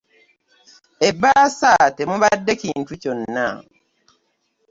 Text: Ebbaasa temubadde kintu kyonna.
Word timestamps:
Ebbaasa 1.07 1.71
temubadde 1.95 2.53
kintu 2.61 2.93
kyonna. 3.01 3.47